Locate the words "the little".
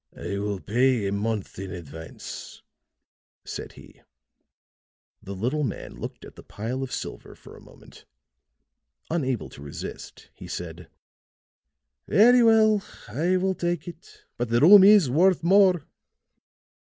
5.21-5.61